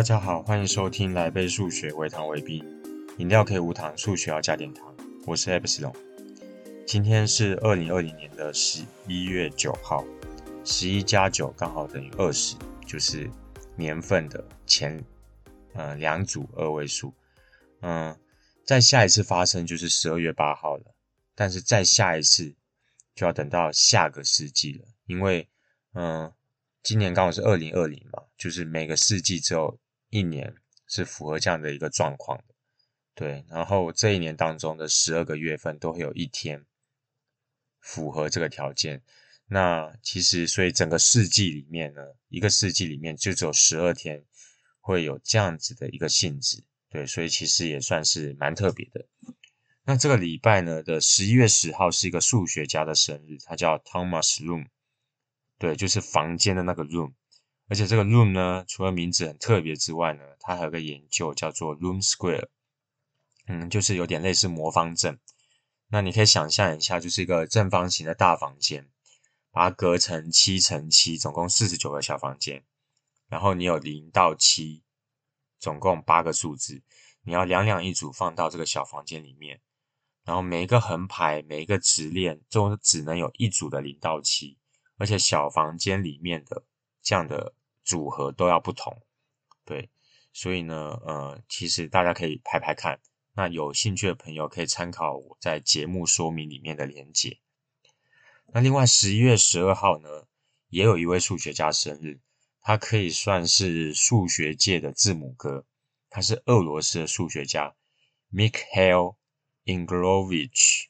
[0.00, 2.64] 大家好，欢迎收听来杯数学，微糖微冰，
[3.18, 4.96] 饮料可以无糖，数学要加点糖。
[5.26, 5.94] 我是 Epsilon，
[6.86, 10.02] 今天是二零二零年的十一月九号，
[10.64, 13.30] 十一加九刚好等于二十，就是
[13.76, 15.04] 年份的前
[15.74, 17.12] 呃两组二位数。
[17.82, 18.18] 嗯，
[18.64, 20.94] 再下一次发生就是十二月八号了，
[21.34, 22.54] 但是再下一次
[23.14, 25.46] 就要等到下个世纪了，因为
[25.92, 26.32] 嗯。
[26.82, 29.78] 今年刚好是二零二零嘛，就是每个世纪只有
[30.10, 30.54] 一年
[30.86, 32.54] 是符合这样的一个状况的，
[33.14, 33.44] 对。
[33.48, 36.66] 然后这一年当中的十二个月份都会有一天
[37.80, 39.02] 符合这个条件。
[39.46, 44.24] 那其实，所以整个世纪里面呢，一个世纪里面就只有十二天
[44.80, 47.06] 会有这样子的一个性质，对。
[47.06, 49.06] 所以其实也算是蛮特别的。
[49.84, 54.66] 那这个礼拜呢的十一月十号是一个数学家的生日，他叫 Thomas Room。
[55.58, 57.12] 对，就是房间的那个 room，
[57.70, 62.48] 而且这个 room 呢，除了名字很特别之外呢，它还有个研究叫做 room square，
[63.46, 65.20] 嗯，就是有点类似魔方阵。
[65.86, 68.88] 那你可以想象一下，就是一个正方形的大房间，
[69.52, 72.64] 把它隔成七乘七，总共四十九个小房间，
[73.28, 74.82] 然后你有零到七，
[75.60, 76.82] 总共八个数字，
[77.22, 79.60] 你要两两一组放到这个小房间里面，
[80.24, 84.58] 然后每一个横排，每一个直链，都只能有一组的零到七。
[84.98, 86.64] 而且小房间里面的
[87.00, 89.02] 这样的组合都要不同，
[89.64, 89.90] 对，
[90.32, 93.00] 所以呢，呃，其实大家可以排排看，
[93.34, 97.40] 那有兴趣的朋友可以参考我在节目说明里面的连结。
[98.52, 100.26] 那另外十一月十二号呢，
[100.68, 102.20] 也有一位数学家生日，
[102.60, 105.64] 他可以算是数学界的字母哥，
[106.08, 107.76] 他是俄罗斯的数学家
[108.32, 109.14] Mikhail
[109.64, 110.86] Igorevich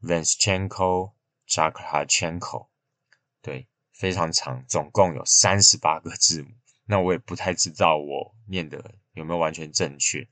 [0.00, 2.68] Vanschenko-Zakharchenko
[3.42, 6.48] 对，非常长，总共有三十八个字母。
[6.86, 10.26] 那我也不太知道我念的有没有完全正确。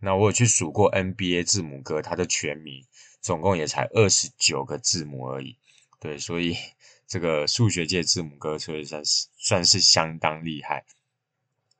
[0.00, 2.84] 那我有去数过 NBA 字母哥，他的全名
[3.20, 5.56] 总共也才二十九个字母而已。
[6.00, 6.56] 对，所以
[7.06, 10.84] 这个数学界字母哥所以算是算是相当厉害。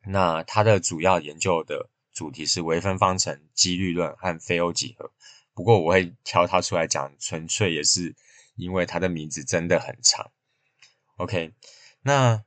[0.06, 5.10] 那他的主要研究的主题是微分方程、几率论和非欧几何。
[5.52, 8.14] 不过我会挑他出来讲，纯粹也是
[8.54, 10.30] 因为他的名字真的很长。
[11.16, 11.52] OK，
[12.02, 12.42] 那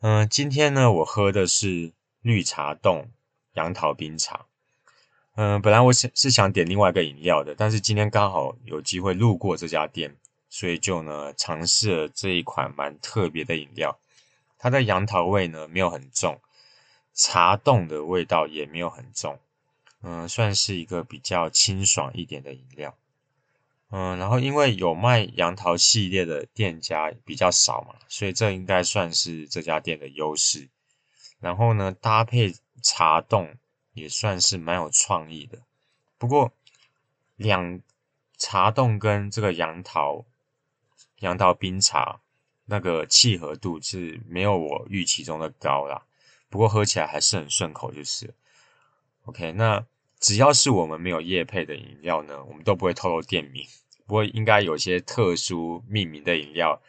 [0.00, 3.10] 嗯、今天呢，我喝的是绿茶冻
[3.54, 4.46] 杨桃冰茶。
[5.34, 10.16] 嗯、本来我是是想点另外一个饮料的，但是今天刚好有机会路过这家店，
[10.48, 13.98] 所以就呢尝试了这一款蛮特别的饮料。
[14.58, 16.40] 它的杨桃味呢没有很重，
[17.14, 19.40] 茶冻的味道也没有很重，
[20.02, 22.96] 嗯、算是一个比较清爽一点的饮料。
[23.96, 30.68] 嗯，然后因为有卖杨桃系列的店家比较少嘛，所以这应该算是这家店的优势。
[31.38, 33.54] 然后呢，搭配茶冻
[33.92, 35.60] 也算是蛮有创意的。
[36.18, 36.52] 不过，
[37.36, 37.80] 两
[38.36, 40.24] 茶冻跟这个杨桃
[41.20, 42.20] 杨桃冰茶
[42.64, 46.04] 那个契合度是没有我预期中的高啦。
[46.48, 48.34] 不过喝起来还是很顺口，就是。
[49.26, 49.86] OK，那
[50.18, 53.64] 只要是我们没有业配的饮料呢，我们都不会透露店名。
[54.06, 56.80] 不过应该有些特殊命名的饮料，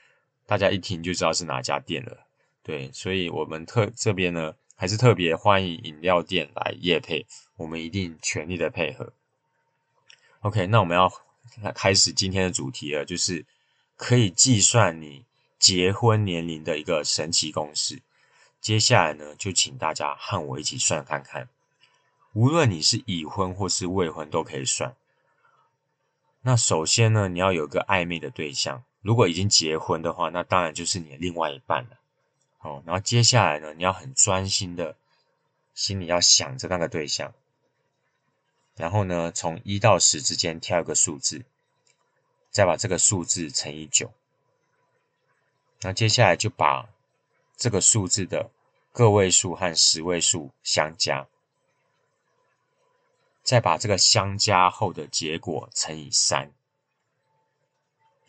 [0.46, 2.26] 大家一听就知道是哪家店了。
[2.62, 7.26] 对，所以我们特这边呢，还是特别欢迎饮料店来夜配，
[7.58, 9.14] 我们一定全力的配合。
[10.42, 11.12] OK，那我们要
[11.74, 13.46] 开始今天的主题了，就是
[13.96, 15.24] 可以计算你
[15.58, 18.02] 结婚年龄的一个神奇公式。
[18.60, 21.48] 接下来呢，就请大家和我一起算看看，
[22.34, 24.96] 无论你是已婚或是未婚都可以算。
[26.48, 28.84] 那首先呢，你要有个暧昧的对象。
[29.02, 31.98] 如果已经结婚的话，那当然就是你的另外一半了。
[32.60, 34.96] 好，然后接下来呢，你要很专心的，
[35.74, 37.34] 心里要想着那个对象。
[38.76, 41.44] 然后呢，从一到十之间挑一个数字，
[42.52, 44.12] 再把这个数字乘以九。
[45.82, 46.88] 那接下来就把
[47.58, 48.52] 这个数字的
[48.92, 51.26] 个位数和十位数相加。
[53.46, 56.52] 再把这个相加后的结果乘以三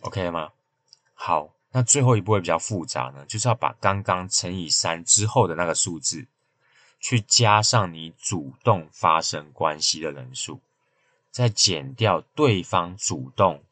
[0.02, 0.52] ，OK 吗？
[1.14, 6.26] 好，那最后一步会比较复杂呢，就是要把刚刚乘以三之后的那个数字，
[7.00, 10.60] 去加上你主动发生关系的人数，
[11.30, 13.64] 再减掉对方主动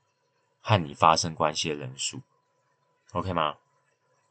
[0.62, 2.22] 和你发生关系的人数
[3.12, 3.56] ，OK 吗？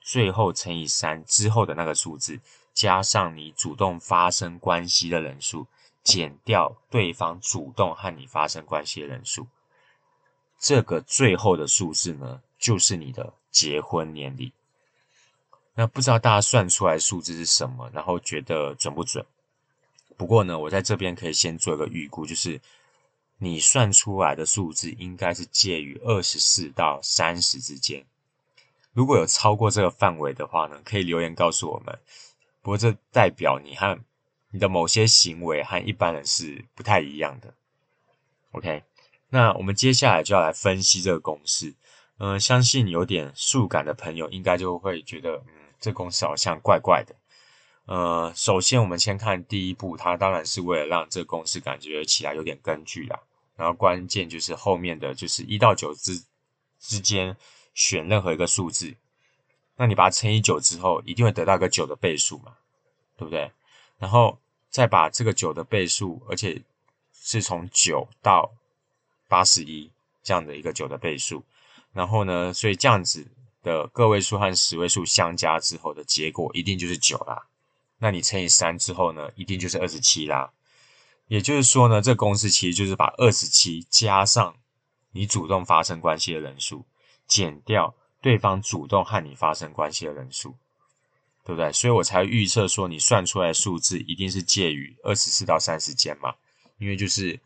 [0.01, 2.39] 最后乘以三之后的那个数字，
[2.74, 5.68] 加上你主动发生关系的人数。
[6.04, 9.48] 减掉对方主动和你发生关系的人数，
[10.60, 14.52] 这个最后的数字呢，就是你的结婚年龄。
[15.76, 19.26] 那不知道大家算出来数字是什么，然后觉得准不准？
[20.16, 22.62] 不过呢，我在这边可以先做一个预估，就是
[23.40, 28.06] 你算出来的数字应该是介于二十四到三十之间。
[28.92, 31.98] 如果有超过这个范围的话呢，可以留言告诉我们。
[32.62, 34.00] 不过这代表你和
[34.54, 37.52] 你的某些行为和一般人是不太一样的。
[38.52, 38.84] OK，
[39.30, 41.74] 那我们接下来就要来分析这个公式。
[42.20, 47.16] 嗯、呃，相信有点数感的朋友应该就会觉得，嗯，这公式好像怪怪的。
[47.86, 53.20] 呃，首先我们先看第一步，它当然是为了让这个公式感觉起来有点根据啦。
[53.56, 56.24] 然后关键就是后面的就是一到九之
[56.80, 57.36] 之间
[57.74, 58.96] 选任何一个数字，
[59.76, 62.54] 那你把它乘以九之后，一定会得到个九的倍数嘛，
[63.18, 63.52] 对不对？
[63.98, 64.38] 然后
[64.74, 66.60] 再把这个九的倍数，而且
[67.14, 68.52] 是从九到
[69.28, 69.92] 八十一
[70.24, 71.44] 这样的一个九的倍数，
[71.94, 73.28] 然后呢，所以这样子
[73.62, 77.46] 的个位数和十位数相加之后的结果一定就是九啦。
[78.00, 80.52] 那你乘以三之后呢，一定就是二十七啦。
[81.28, 84.56] 也就是说呢，这公式其实就是把二十七加上
[85.12, 86.84] 你主动发生关系的人数，
[87.28, 90.56] 减掉对方主动和你发生关系的人数。
[91.45, 91.72] 对不对？
[91.74, 96.34] 所以我才预测说，你算出来的数字一定是介于二十四到三十间嘛。
[96.80, 97.40] 因为就是，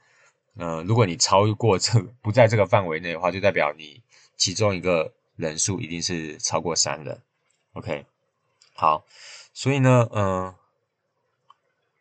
[0.56, 4.02] 呃，如果你超过这不在这个范围内的话，就代表你
[4.36, 7.22] 其中一个人数一定是超过三人。
[7.74, 8.06] OK，
[8.74, 9.06] 好，
[9.54, 10.56] 所以呢，嗯、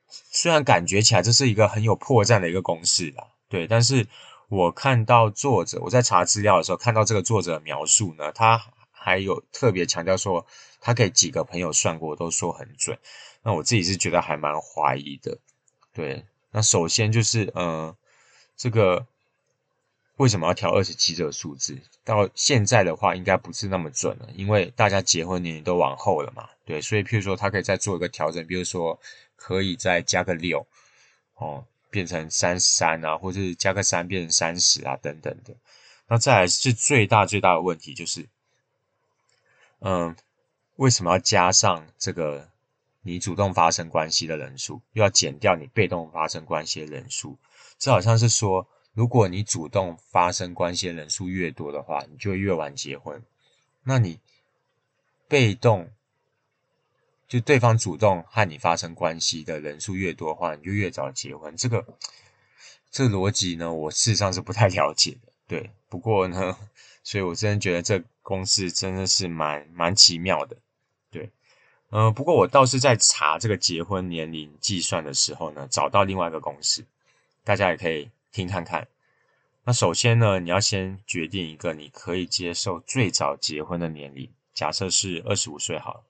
[0.08, 4.06] 虽然感觉起来这是一个很有破绽的一个公式啦，对，但是
[4.48, 8.62] 我看到作者我在查资料的时候，看到这个作者的描述呢，他
[9.06, 10.44] 还有特别强调说。
[10.78, 12.96] 他给几个朋友算过，都说很准。
[13.42, 15.36] 那我自己是觉得还蛮怀疑的。
[15.92, 17.96] 对，那首先就是，呃，
[18.56, 19.04] 这个
[20.16, 21.76] 为什么要挑二十七这个数字？
[22.04, 26.48] 到现在的话，应该不是那么准了，因为大家结婚年龄都往后了嘛。
[26.64, 28.96] 对，所以譬如说，他可以再做一个调整，比如说
[29.34, 30.64] 可以再加个六，
[31.34, 35.52] 哦，变成三十三啊，或者是加个三变成三十啊，等等的。
[36.06, 38.28] 那再来是最大最大的问题，就是，
[39.80, 40.16] 嗯、
[40.76, 42.48] 为什么要加上这个
[43.02, 47.36] 你主动发生关系的人数，又要减掉你被动发生关系的人数？
[47.78, 53.22] 这好像是说，如果你主动发生关系的人数越多的话，你就越晚结婚。
[53.84, 54.18] 那你
[55.28, 55.90] 被动，
[57.28, 61.56] 就对方主动和你发生关系的人数越多的话，你就越早结婚。
[61.56, 61.86] 这个
[62.90, 65.32] 这逻辑呢，我事实上是不太了解的。
[65.46, 66.56] 对，不过呢，
[67.06, 70.56] 所以我真的觉得这公式真的是蛮蛮奇妙的。
[71.08, 71.30] 对，
[71.90, 76.84] 嗯、不过我倒是在查这个结婚年龄计算的时候呢，找到另外一个公式，
[77.44, 78.88] 大家也可以听看看。
[79.62, 86.04] 那首先呢，你要先决定一个你可以接受最早结婚的年龄，假设是二十五岁好了。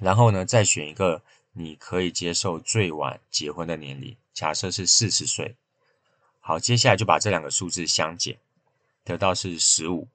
[0.00, 1.22] 然后呢，再选一个
[1.52, 5.54] 你可以接受最晚结婚的年龄，假设是四十岁。
[6.40, 8.36] 好，接下来就把这两个数字相减，
[9.06, 10.08] 得到是十五。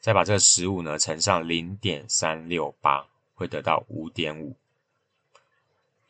[0.00, 4.56] 再把这个十五呢乘上零点三六八，会得到五点五。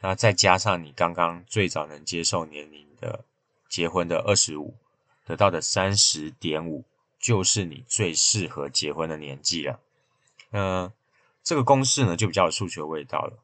[0.00, 3.25] 那再加上你刚刚最早能接受年龄的
[3.69, 4.75] 结婚的二十五，
[5.25, 6.84] 得到的三十点五，
[7.19, 9.81] 就是你最适合结婚的年纪了。
[10.53, 10.93] 嗯，
[11.43, 13.39] 这个公式呢就比较有数学味道了。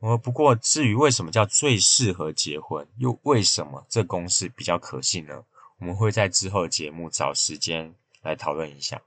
[0.00, 5.44] 呃，不过至于为什么叫最适合结婚，又为什么这公式比较可信呢？
[5.78, 9.00] 我们会在之后的节目找时间来讨论一下。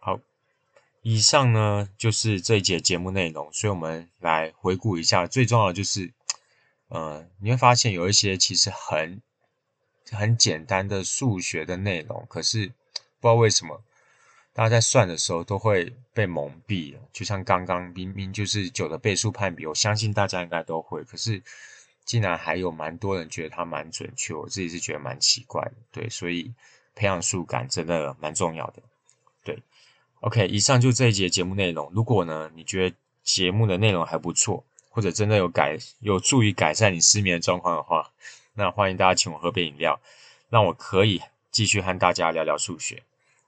[0.00, 0.20] 好，
[1.02, 5.26] 以上呢就是这一节节目内容，所以我们来回顾一下。
[5.26, 6.12] 最重要的就是，
[6.88, 9.20] 呃，你会发现有一些其实很
[10.10, 12.66] 很简单的数学的内容，可是
[13.20, 13.82] 不知道为什么
[14.52, 17.00] 大家在算的时候都会被蒙蔽了。
[17.12, 21.42] 就像刚刚明明就是九的倍数判比，我相信大家应该都会，可是
[22.08, 25.74] 竟然还有蛮多人觉得它蛮准确，我自己是觉得蛮奇怪的。
[25.92, 26.54] 对，所以
[26.94, 28.82] 培养数感真的蛮重要的。
[29.44, 29.58] 对。
[30.20, 31.92] OK，以上就这一节节目内容。
[31.92, 38.10] 如果呢，你觉得节目的内容还不错，或者真的有改有助于改善你失眠的状况的话，
[38.54, 40.00] 那欢迎大家请我喝杯饮料，
[40.48, 43.02] 让我可以继续和大家聊聊数学。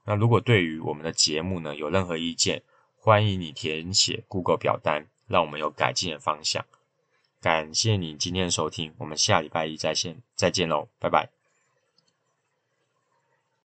[0.05, 2.63] 那如果对于我们的节目呢，有任何意见，
[2.99, 6.63] 欢迎你填写 Google 表单，让我们有改进的方向。
[7.41, 11.40] 感谢你今天的收听，我们下礼拜一再见，再见喽，拜拜。